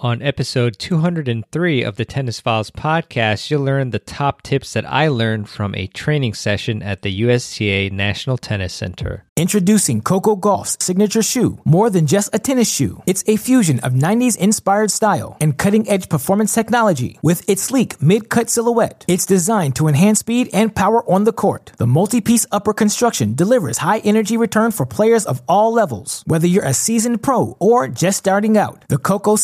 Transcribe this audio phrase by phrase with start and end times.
[0.00, 5.08] On episode 203 of the Tennis Files podcast, you'll learn the top tips that I
[5.08, 9.24] learned from a training session at the USTA National Tennis Center.
[9.36, 13.02] Introducing Coco Gauff's signature shoe, more than just a tennis shoe.
[13.06, 18.00] It's a fusion of 90s inspired style and cutting edge performance technology with its sleek
[18.00, 19.04] mid cut silhouette.
[19.08, 21.72] It's designed to enhance speed and power on the court.
[21.76, 26.22] The multi piece upper construction delivers high energy return for players of all levels.
[26.26, 29.34] Whether you're a seasoned pro or just starting out, the Coco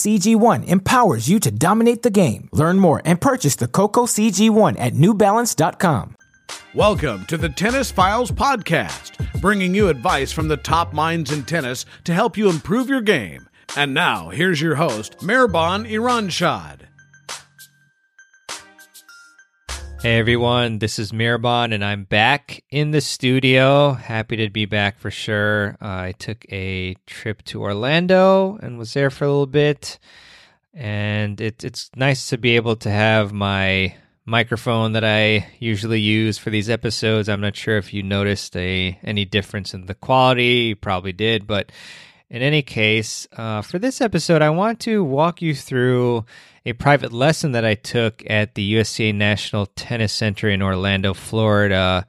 [0.45, 2.49] CG1 empowers you to dominate the game.
[2.53, 6.17] Learn more and purchase the Coco CG1 at newbalance.com.
[6.75, 11.87] Welcome to the Tennis Files Podcast, bringing you advice from the top minds in tennis
[12.05, 13.49] to help you improve your game.
[13.77, 16.81] And now, here's your host, Mehrban Iranshad.
[20.03, 23.95] Hey everyone, this is Mehrban, and I'm back in the studio.
[23.95, 25.79] Happy to be back for sure.
[25.81, 29.99] Uh, I took a trip to Orlando and was there for a little bit
[30.75, 33.95] and it, it's nice to be able to have my
[34.27, 37.29] microphone that I usually use for these episodes.
[37.29, 40.69] I'm not sure if you noticed a any difference in the quality.
[40.69, 41.71] You probably did, but
[42.31, 46.25] in any case, uh, for this episode, I want to walk you through
[46.67, 52.07] a private lesson that I took at the USTA National Tennis Center in Orlando, Florida.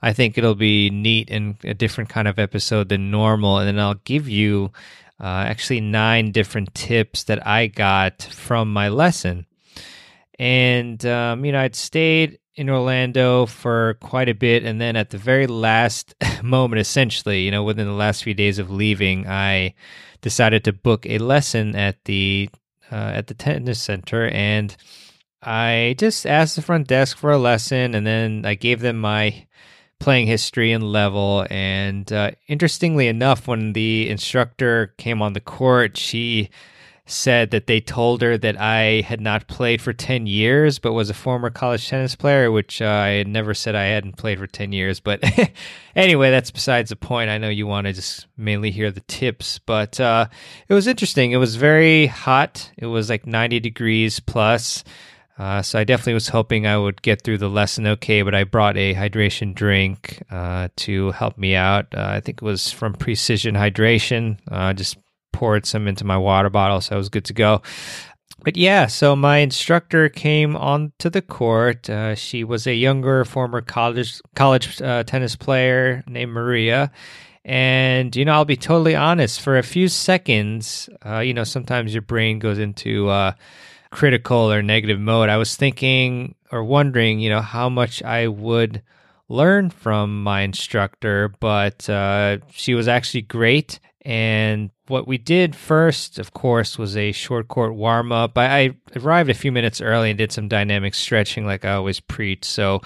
[0.00, 3.78] I think it'll be neat and a different kind of episode than normal, and then
[3.78, 4.72] I'll give you
[5.20, 9.46] uh, actually nine different tips that I got from my lesson.
[10.38, 14.64] And, um, you know, I'd stayed in Orlando for quite a bit.
[14.64, 18.58] And then at the very last moment, essentially, you know, within the last few days
[18.58, 19.74] of leaving, I
[20.20, 22.50] decided to book a lesson at the
[22.90, 24.74] uh, at the tennis center and
[25.42, 29.46] I just asked the front desk for a lesson and then I gave them my
[29.98, 31.46] playing history and level.
[31.50, 36.50] And uh, interestingly enough, when the instructor came on the court, she
[37.10, 41.10] said that they told her that I had not played for 10 years, but was
[41.10, 44.46] a former college tennis player, which uh, I had never said I hadn't played for
[44.46, 45.00] 10 years.
[45.00, 45.22] But
[45.96, 47.30] anyway, that's besides the point.
[47.30, 50.26] I know you want to just mainly hear the tips, but uh,
[50.68, 51.32] it was interesting.
[51.32, 54.84] It was very hot, it was like 90 degrees plus.
[55.38, 58.42] Uh, so I definitely was hoping I would get through the lesson okay, but I
[58.42, 61.86] brought a hydration drink uh, to help me out.
[61.94, 64.38] Uh, I think it was from Precision Hydration.
[64.48, 64.98] I uh, just
[65.32, 67.62] poured some into my water bottle, so I was good to go.
[68.42, 71.88] But yeah, so my instructor came onto the court.
[71.88, 76.90] Uh, she was a younger former college college uh, tennis player named Maria.
[77.44, 80.90] And, you know, I'll be totally honest, for a few seconds,
[81.22, 83.08] you know, sometimes your brain goes into
[83.90, 88.82] critical or negative mode, I was thinking or wondering, you know, how much I would
[89.28, 93.78] learn from my instructor, but uh, she was actually great.
[94.02, 98.38] And what we did first, of course, was a short court warm up.
[98.38, 102.00] I, I, arrived a few minutes early and did some dynamic stretching, like I always
[102.00, 102.44] preach.
[102.44, 102.80] So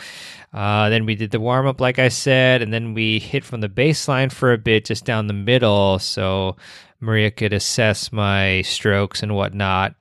[0.53, 3.61] uh, then we did the warm up, like I said, and then we hit from
[3.61, 6.57] the baseline for a bit, just down the middle, so
[6.99, 9.95] Maria could assess my strokes and whatnot.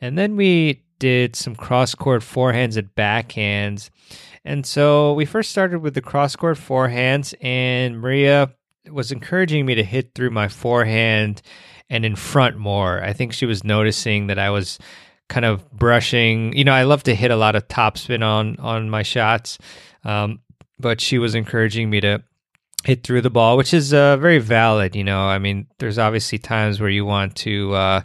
[0.00, 3.90] And then we did some cross court forehands and backhands.
[4.44, 8.52] And so we first started with the cross court forehands, and Maria
[8.90, 11.42] was encouraging me to hit through my forehand
[11.90, 13.02] and in front more.
[13.02, 14.78] I think she was noticing that I was
[15.28, 16.56] kind of brushing.
[16.56, 19.58] You know, I love to hit a lot of topspin on on my shots,
[20.04, 20.40] um,
[20.78, 22.22] but she was encouraging me to
[22.84, 24.94] hit through the ball, which is uh, very valid.
[24.94, 28.00] You know, I mean, there's obviously times where you want to uh,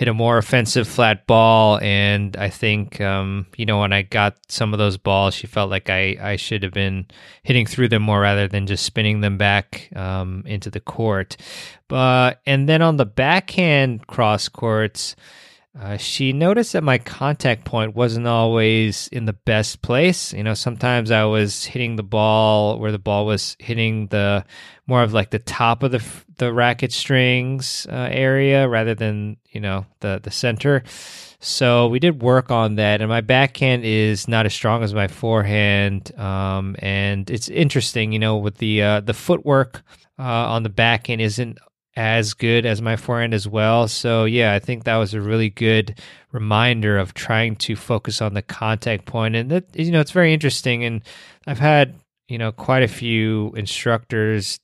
[0.00, 4.38] hit a more offensive flat ball, and I think um, you know when I got
[4.48, 7.04] some of those balls, she felt like I I should have been
[7.42, 11.36] hitting through them more rather than just spinning them back um, into the court.
[11.86, 15.16] But and then on the backhand cross courts.
[15.78, 20.32] Uh, she noticed that my contact point wasn't always in the best place.
[20.32, 24.44] You know, sometimes I was hitting the ball where the ball was hitting the
[24.88, 26.04] more of like the top of the
[26.38, 30.82] the racket strings uh, area rather than you know the the center.
[31.38, 35.06] So we did work on that, and my backhand is not as strong as my
[35.06, 36.12] forehand.
[36.18, 39.82] Um, and it's interesting, you know, with the uh, the footwork
[40.18, 41.58] uh, on the backhand isn't
[41.96, 43.88] as good as my forehand as well.
[43.88, 45.98] So yeah, I think that was a really good
[46.32, 50.32] reminder of trying to focus on the contact point, and that you know it's very
[50.32, 50.84] interesting.
[50.84, 51.02] And
[51.46, 51.94] I've had
[52.28, 54.60] you know quite a few instructors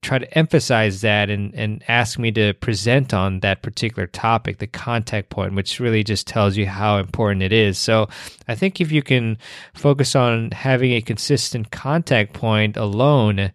[0.00, 4.66] try to emphasize that and and ask me to present on that particular topic, the
[4.66, 7.78] contact point, which really just tells you how important it is.
[7.78, 8.08] So
[8.46, 9.38] I think if you can
[9.74, 13.52] focus on having a consistent contact point alone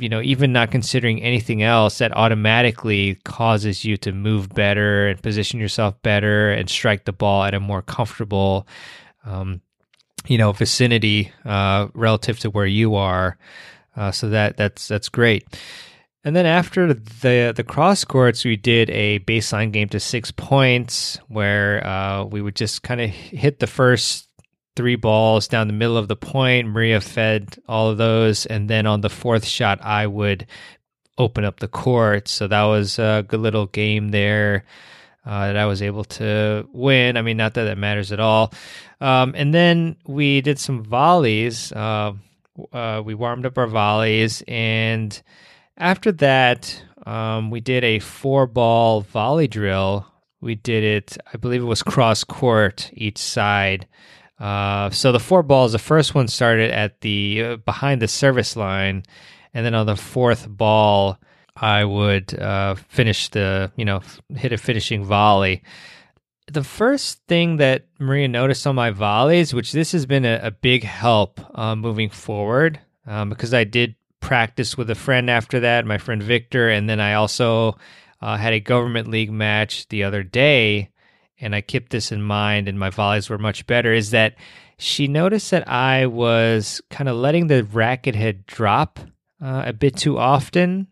[0.00, 5.22] you know, even not considering anything else, that automatically causes you to move better and
[5.22, 8.66] position yourself better and strike the ball at a more comfortable,
[9.24, 9.60] um,
[10.26, 13.38] you know, vicinity uh, relative to where you are.
[13.96, 15.44] Uh, so that that's that's great.
[16.24, 21.18] And then after the the cross courts, we did a baseline game to six points,
[21.28, 24.27] where uh, we would just kind of hit the first
[24.78, 26.68] three balls down the middle of the point.
[26.68, 30.46] Maria fed all of those, and then on the fourth shot, I would
[31.18, 32.28] open up the court.
[32.28, 34.64] So that was a good little game there.
[35.26, 37.16] Uh, that I was able to win.
[37.16, 38.52] I mean, not that that matters at all.
[39.00, 41.72] Um, and then we did some volleys.
[41.72, 42.12] Uh,
[42.72, 45.20] uh, we warmed up our volleys, and
[45.76, 50.06] after that, um, we did a four ball volley drill.
[50.40, 53.88] We did it, I believe it was cross court each side.
[54.38, 58.56] Uh, so the four balls, the first one started at the uh, behind the service
[58.56, 59.02] line,
[59.52, 61.18] and then on the fourth ball,
[61.56, 64.00] I would uh, finish the you know
[64.34, 65.62] hit a finishing volley.
[66.50, 70.50] The first thing that Maria noticed on my volleys, which this has been a, a
[70.50, 75.84] big help uh, moving forward, um, because I did practice with a friend after that,
[75.84, 77.76] my friend Victor, and then I also
[78.20, 80.90] uh, had a government league match the other day,
[81.40, 83.92] and I kept this in mind, and my volleys were much better.
[83.92, 84.34] Is that
[84.78, 88.98] she noticed that I was kind of letting the racket head drop
[89.42, 90.88] uh, a bit too often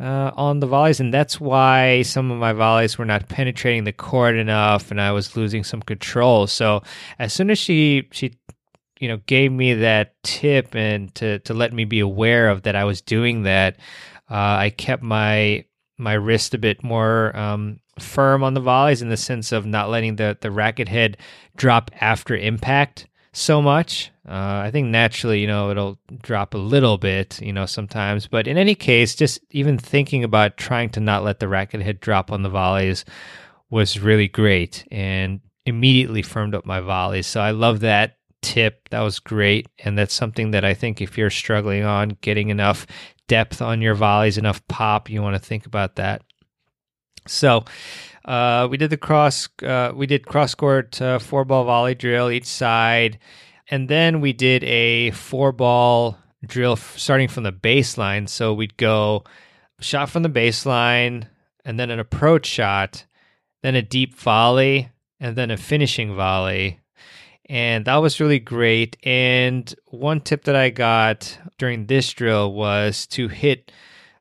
[0.00, 3.92] uh, on the volleys, and that's why some of my volleys were not penetrating the
[3.92, 6.46] court enough, and I was losing some control.
[6.46, 6.82] So
[7.18, 8.34] as soon as she she
[8.98, 12.76] you know gave me that tip and to to let me be aware of that
[12.76, 13.76] I was doing that,
[14.30, 15.64] uh, I kept my
[15.98, 19.90] my wrist a bit more um, firm on the volleys in the sense of not
[19.90, 21.16] letting the the racket head
[21.56, 24.10] drop after impact so much.
[24.28, 28.26] Uh, I think naturally, you know, it'll drop a little bit, you know, sometimes.
[28.26, 32.00] But in any case, just even thinking about trying to not let the racket head
[32.00, 33.04] drop on the volleys
[33.70, 37.26] was really great and immediately firmed up my volleys.
[37.26, 38.88] So I love that tip.
[38.90, 39.68] That was great.
[39.78, 42.86] And that's something that I think if you're struggling on getting enough
[43.28, 46.22] depth on your volleys, enough pop, you want to think about that.
[47.26, 47.64] So
[48.24, 52.30] uh, we did the cross, uh, we did cross court uh, four ball volley drill
[52.30, 53.18] each side.
[53.70, 58.28] And then we did a four ball drill f- starting from the baseline.
[58.28, 59.24] So we'd go
[59.80, 61.26] shot from the baseline
[61.64, 63.04] and then an approach shot,
[63.62, 64.90] then a deep volley,
[65.20, 66.80] and then a finishing volley
[67.50, 68.96] and that was really great.
[69.02, 73.72] And one tip that I got during this drill was to hit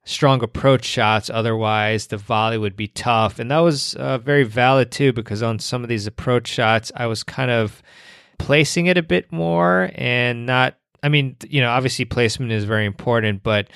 [0.06, 1.30] strong approach shots.
[1.30, 3.40] Otherwise, the volley would be tough.
[3.40, 7.06] And that was uh, very valid too, because on some of these approach shots, I
[7.06, 7.81] was kind of
[8.38, 10.75] placing it a bit more and not.
[11.01, 13.69] I mean, you know, obviously placement is very important, but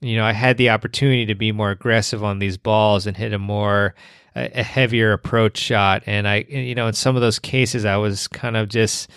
[0.00, 3.32] you know, I had the opportunity to be more aggressive on these balls and hit
[3.32, 3.94] a more
[4.34, 6.02] a, heavier approach shot.
[6.06, 9.10] And I, you know, in some of those cases, I was kind of just,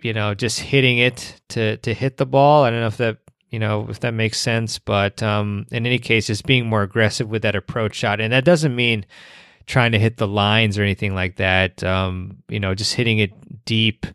[0.00, 2.64] you know, just hitting it to to hit the ball.
[2.64, 3.18] I don't know if that
[3.50, 7.28] you know if that makes sense, but um, in any case, just being more aggressive
[7.28, 9.06] with that approach shot, and that doesn't mean
[9.66, 11.82] trying to hit the lines or anything like that.
[11.82, 14.06] Um, you know, just hitting it deep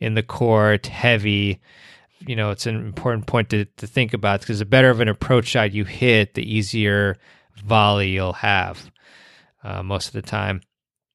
[0.00, 1.60] in the court, heavy.
[2.20, 5.08] You know, it's an important point to, to think about because the better of an
[5.08, 7.16] approach shot you hit, the easier
[7.64, 8.90] volley you'll have
[9.62, 10.60] uh, most of the time.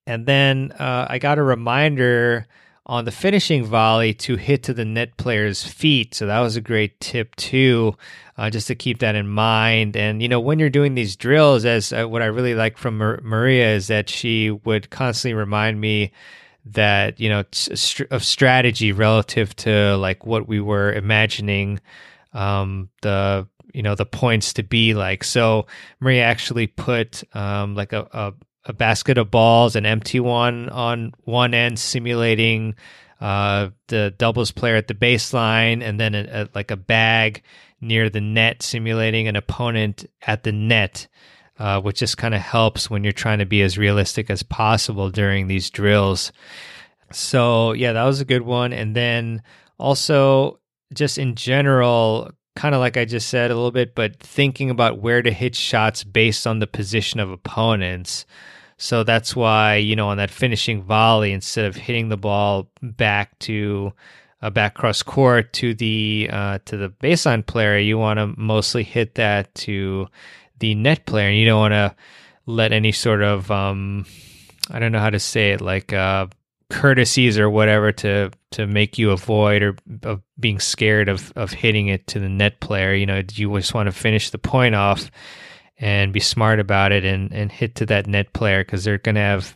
[0.06, 2.48] And then uh, I got a reminder
[2.86, 6.14] on the finishing volley to hit to the net player's feet.
[6.14, 7.96] So that was a great tip too,
[8.38, 9.96] uh, just to keep that in mind.
[9.96, 12.98] And you know, when you're doing these drills, as uh, what I really like from
[12.98, 16.12] Mar- Maria is that she would constantly remind me
[16.66, 21.80] that you know st- of strategy relative to like what we were imagining
[22.34, 25.24] um, the you know the points to be like.
[25.24, 25.68] So
[26.00, 28.34] Maria actually put um, like a, a,
[28.66, 32.76] a basket of balls, an empty one on one end, simulating
[33.20, 37.42] uh, the doubles player at the baseline, and then a, a, like a bag
[37.82, 41.08] near the net, simulating an opponent at the net.
[41.60, 45.12] Uh, which just kind of helps when you're trying to be as realistic as possible
[45.12, 46.32] during these drills.
[47.12, 48.74] So, yeah, that was a good one.
[48.74, 49.44] And then
[49.78, 50.60] also,
[50.96, 55.00] just in general, kind of like I just said a little bit, but thinking about
[55.00, 58.26] where to hit shots based on the position of opponents.
[58.78, 63.38] So that's why, you know, on that finishing volley, instead of hitting the ball back
[63.40, 63.94] to
[64.42, 68.28] a uh, back cross court to the uh, to the baseline player, you want to
[68.38, 70.08] mostly hit that to
[70.60, 71.96] the net player, and you don't want to
[72.46, 74.06] let any sort of um,
[74.70, 76.28] I don't know how to say it, like uh,
[76.70, 81.88] courtesies or whatever to to make you avoid or of being scared of of hitting
[81.88, 82.94] it to the net player.
[82.94, 85.12] You know, you just want to finish the point off
[85.78, 89.16] and be smart about it and and hit to that net player because they're going
[89.16, 89.56] to have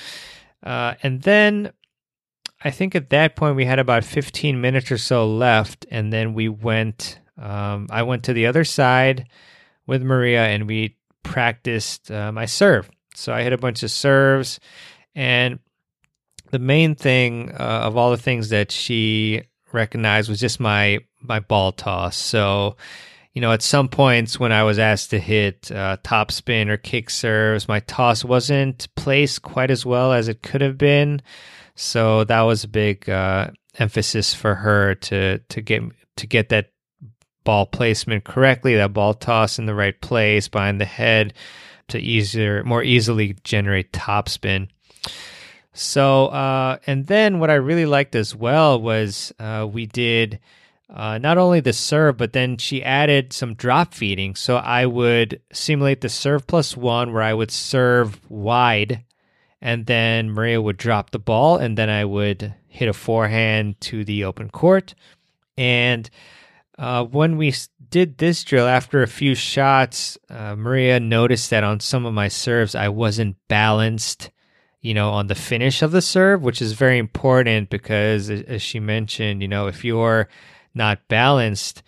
[0.63, 1.71] Uh, and then
[2.63, 5.85] I think at that point we had about 15 minutes or so left.
[5.89, 9.27] And then we went, um, I went to the other side
[9.87, 12.89] with Maria and we practiced uh, my serve.
[13.15, 14.59] So I hit a bunch of serves.
[15.15, 15.59] And
[16.51, 21.39] the main thing uh, of all the things that she recognized was just my my
[21.39, 22.17] ball toss.
[22.17, 22.75] So
[23.33, 26.77] you know, at some points when I was asked to hit uh, top spin or
[26.77, 31.21] kick serves, my toss wasn't placed quite as well as it could have been.
[31.75, 35.81] So that was a big uh, emphasis for her to to get
[36.17, 36.71] to get that
[37.43, 41.33] ball placement correctly, that ball toss in the right place behind the head
[41.87, 44.67] to easier, more easily generate top spin.
[45.73, 50.39] So, uh, and then what I really liked as well was uh, we did
[50.93, 54.35] uh, not only the serve, but then she added some drop feeding.
[54.35, 59.05] So I would simulate the serve plus one, where I would serve wide,
[59.61, 64.03] and then Maria would drop the ball, and then I would hit a forehand to
[64.03, 64.93] the open court.
[65.57, 66.09] And
[66.77, 67.53] uh, when we
[67.89, 72.27] did this drill, after a few shots, uh, Maria noticed that on some of my
[72.27, 74.29] serves, I wasn't balanced
[74.81, 78.79] you know, on the finish of the serve, which is very important because, as she
[78.79, 80.27] mentioned, you know, if you're
[80.73, 81.83] not balanced,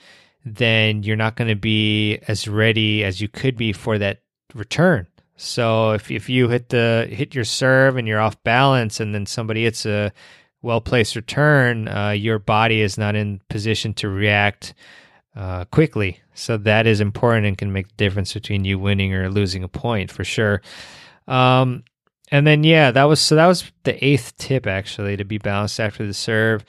[0.46, 4.22] then you're not going to be as ready as you could be for that
[4.54, 5.08] return.
[5.36, 9.26] So if if you hit the hit your serve and you're off balance, and then
[9.26, 10.12] somebody hits a
[10.62, 14.74] well placed return, uh, your body is not in position to react
[15.36, 16.20] uh, quickly.
[16.34, 19.68] So that is important and can make the difference between you winning or losing a
[19.68, 20.62] point for sure.
[21.28, 21.84] Um,
[22.32, 25.80] and then yeah, that was so that was the eighth tip actually to be balanced
[25.80, 26.66] after the serve.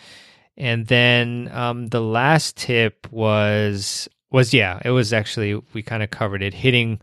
[0.57, 6.11] And then um, the last tip was was yeah, it was actually we kind of
[6.11, 7.01] covered it hitting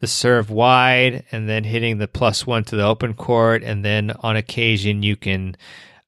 [0.00, 4.10] the serve wide and then hitting the plus one to the open court, and then
[4.20, 5.56] on occasion you can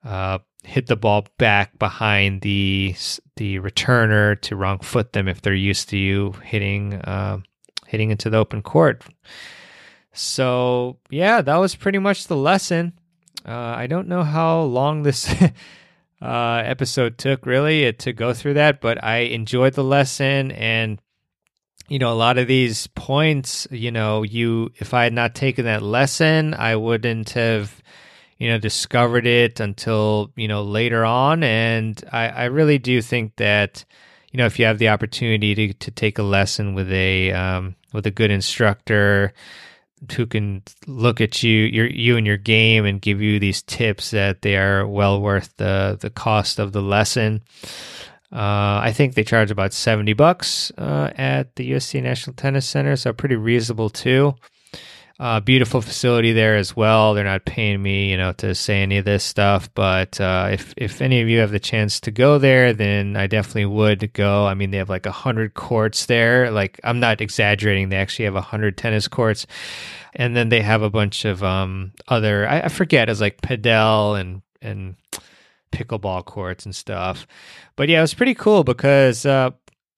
[0.04, 2.94] uh, hit the ball back behind the
[3.36, 7.38] the returner to wrong foot them if they're used to you hitting uh,
[7.86, 9.02] hitting into the open court.
[10.12, 12.92] So yeah, that was pretty much the lesson.
[13.46, 15.32] Uh, I don't know how long this
[16.22, 21.00] uh, episode took really to go through that, but I enjoyed the lesson and
[21.88, 25.64] you know a lot of these points you know you if i had not taken
[25.64, 27.82] that lesson i wouldn't have
[28.38, 33.34] you know discovered it until you know later on and i i really do think
[33.36, 33.84] that
[34.30, 37.74] you know if you have the opportunity to to take a lesson with a um
[37.92, 39.34] with a good instructor
[40.16, 44.10] who can look at you your you and your game and give you these tips
[44.10, 47.42] that they are well worth the the cost of the lesson.
[48.32, 52.96] Uh, I think they charge about seventy bucks uh, at the USTA National Tennis Center,
[52.96, 54.34] so pretty reasonable too.
[55.22, 57.14] Uh, beautiful facility there as well.
[57.14, 59.72] They're not paying me, you know, to say any of this stuff.
[59.72, 63.28] But uh, if if any of you have the chance to go there, then I
[63.28, 64.44] definitely would go.
[64.46, 66.50] I mean, they have like a hundred courts there.
[66.50, 67.88] Like I'm not exaggerating.
[67.88, 69.46] They actually have a hundred tennis courts,
[70.12, 74.20] and then they have a bunch of um other I, I forget It's like padel
[74.20, 74.96] and and
[75.70, 77.28] pickleball courts and stuff.
[77.76, 79.50] But yeah, it was pretty cool because uh,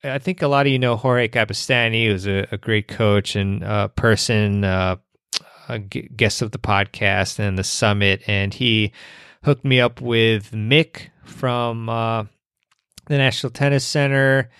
[0.04, 3.64] I think a lot of you know Jorge Capestany, who's a, a great coach and
[3.64, 4.96] uh, person, uh,
[5.68, 8.92] a guest of the podcast and the summit, and he
[9.44, 12.24] hooked me up with Mick from uh,
[13.06, 14.50] the National Tennis Center,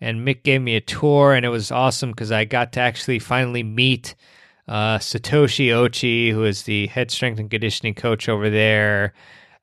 [0.00, 3.18] and Mick gave me a tour, and it was awesome because I got to actually
[3.18, 4.14] finally meet
[4.68, 9.14] uh, Satoshi Ochi, who is the head strength and conditioning coach over there,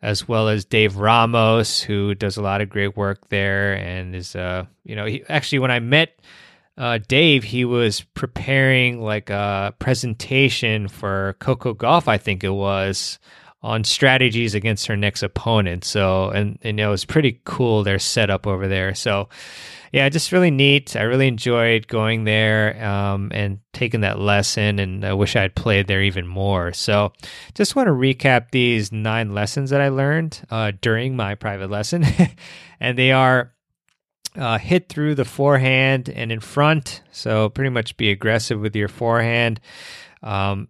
[0.02, 4.36] as well as Dave Ramos, who does a lot of great work there, and is
[4.36, 6.20] uh, you know, he, actually when I met
[6.78, 13.20] uh, Dave, he was preparing like a presentation for Coco Gauff, I think it was,
[13.62, 15.84] on strategies against her next opponent.
[15.84, 18.96] So, and, and it was pretty cool their setup over there.
[18.96, 19.30] So,
[19.92, 20.96] yeah, just really neat.
[20.96, 25.54] I really enjoyed going there um, and taking that lesson, and I wish I had
[25.54, 26.72] played there even more.
[26.72, 27.12] So,
[27.56, 32.06] just want to recap these nine lessons that I learned uh, during my private lesson,
[32.80, 33.54] and they are
[34.36, 37.02] uh, hit through the forehand and in front.
[37.12, 39.60] So, pretty much be aggressive with your forehand.
[40.24, 40.70] Um,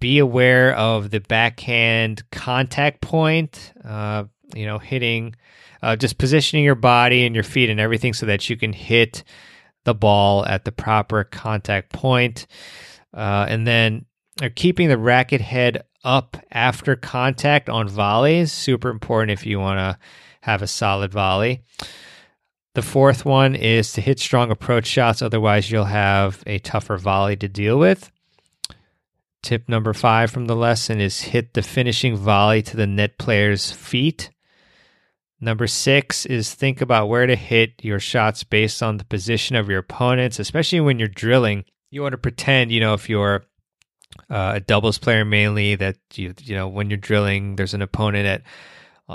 [0.00, 3.72] be aware of the backhand contact point.
[3.84, 5.34] Uh, you know, hitting
[5.82, 9.24] uh, just positioning your body and your feet and everything so that you can hit
[9.84, 12.46] the ball at the proper contact point.
[13.14, 14.04] Uh, and then
[14.42, 19.78] uh, keeping the racket head up after contact on volleys, super important if you want
[19.78, 19.98] to
[20.42, 21.62] have a solid volley.
[22.76, 27.34] The fourth one is to hit strong approach shots, otherwise, you'll have a tougher volley
[27.36, 28.12] to deal with.
[29.42, 33.72] Tip number five from the lesson is hit the finishing volley to the net player's
[33.72, 34.28] feet.
[35.40, 39.70] Number six is think about where to hit your shots based on the position of
[39.70, 41.64] your opponents, especially when you're drilling.
[41.90, 43.46] You want to pretend, you know, if you're
[44.28, 48.26] uh, a doubles player mainly, that you you know when you're drilling, there's an opponent
[48.26, 48.42] at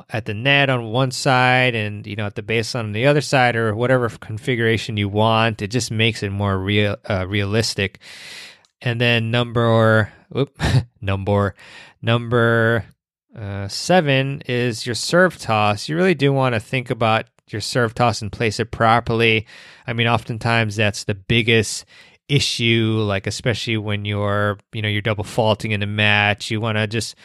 [0.10, 3.22] at the net on one side and you know at the baseline on the other
[3.22, 5.62] side, or whatever configuration you want.
[5.62, 8.00] It just makes it more real uh, realistic.
[8.82, 10.60] And then number, whoop,
[11.02, 11.56] number,
[12.02, 12.86] number
[13.38, 15.88] uh, seven is your serve toss.
[15.88, 19.46] You really do want to think about your serve toss and place it properly.
[19.86, 21.86] I mean, oftentimes that's the biggest
[22.28, 26.50] issue, like especially when you're, you know, you're double faulting in a match.
[26.50, 27.16] You want to just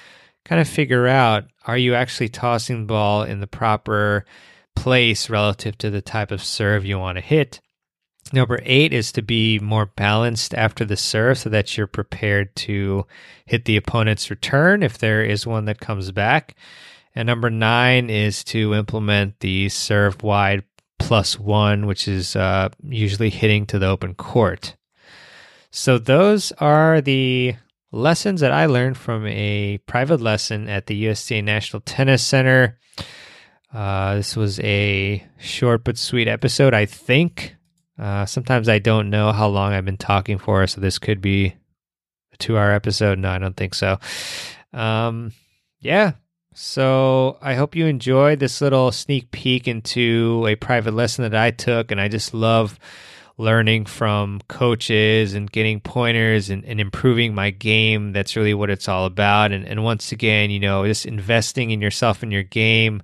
[0.46, 4.24] kind of figure out are you actually tossing the ball in the proper
[4.76, 7.60] place relative to the type of serve you want to hit.
[8.32, 13.06] Number eight is to be more balanced after the serve so that you're prepared to
[13.44, 16.54] hit the opponent's return if there is one that comes back.
[17.14, 20.64] And number nine is to implement the serve wide
[20.98, 24.76] plus one, which is uh, usually hitting to the open court.
[25.70, 27.56] So, those are the
[27.96, 32.78] lessons that I learned from a private lesson at the USTA National Tennis Center.
[33.72, 37.56] Uh, this was a short but sweet episode, I think.
[37.98, 41.56] Uh, sometimes I don't know how long I've been talking for, so this could be
[42.32, 43.18] a two hour episode.
[43.18, 43.98] No, I don't think so.
[44.72, 45.32] Um,
[45.80, 46.12] yeah.
[46.54, 51.50] So I hope you enjoyed this little sneak peek into a private lesson that I
[51.50, 52.78] took, and I just love
[53.38, 58.12] learning from coaches and getting pointers and, and improving my game.
[58.12, 59.52] That's really what it's all about.
[59.52, 63.02] And, and once again, you know, just investing in yourself and your game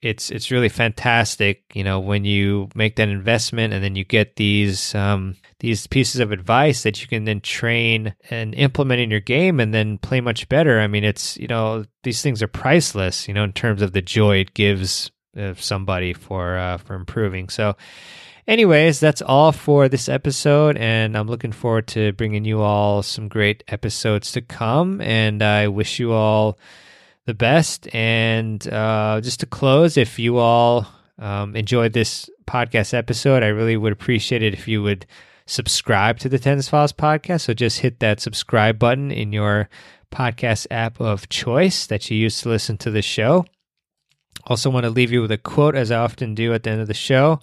[0.00, 4.36] it's it's really fantastic, you know, when you make that investment and then you get
[4.36, 9.20] these um, these pieces of advice that you can then train and implement in your
[9.20, 10.78] game and then play much better.
[10.78, 14.02] I mean, it's you know these things are priceless, you know, in terms of the
[14.02, 17.48] joy it gives uh, somebody for uh, for improving.
[17.48, 17.76] So,
[18.48, 23.28] anyways, that's all for this episode, and I'm looking forward to bringing you all some
[23.28, 25.00] great episodes to come.
[25.00, 26.58] And I wish you all
[27.26, 27.94] the best.
[27.94, 33.76] And uh, just to close, if you all um, enjoyed this podcast episode, I really
[33.76, 35.06] would appreciate it if you would
[35.46, 37.42] subscribe to the Tennis Files podcast.
[37.42, 39.68] So just hit that subscribe button in your
[40.10, 43.44] podcast app of choice that you use to listen to the show.
[44.46, 46.80] Also, want to leave you with a quote, as I often do at the end
[46.80, 47.40] of the show.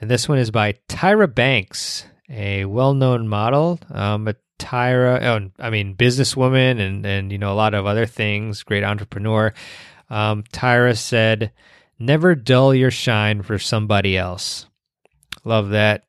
[0.00, 5.50] And this one is by Tyra Banks, a well known model, um, a Tyra, oh,
[5.58, 9.52] I mean, businesswoman and, and, you know, a lot of other things, great entrepreneur.
[10.10, 11.52] Um, Tyra said,
[11.98, 14.66] never dull your shine for somebody else.
[15.44, 16.04] Love that.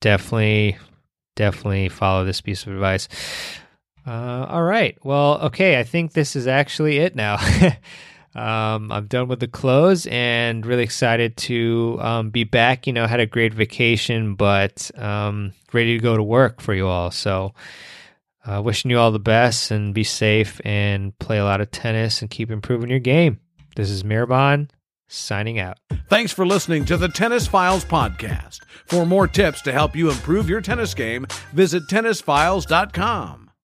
[0.00, 0.78] Definitely,
[1.36, 3.08] definitely follow this piece of advice.
[4.06, 4.98] Uh, all right.
[5.04, 5.78] Well, okay.
[5.78, 7.38] I think this is actually it now.
[8.34, 12.86] um, I'm done with the close and really excited to um, be back.
[12.86, 16.88] You know, had a great vacation, but um, ready to go to work for you
[16.88, 17.10] all.
[17.10, 17.52] So,
[18.44, 22.22] uh, wishing you all the best and be safe and play a lot of tennis
[22.22, 23.38] and keep improving your game.
[23.76, 24.68] This is Mehrban
[25.08, 25.78] signing out.
[26.08, 28.60] Thanks for listening to the Tennis Files podcast.
[28.86, 33.41] For more tips to help you improve your tennis game, visit tennisfiles.com.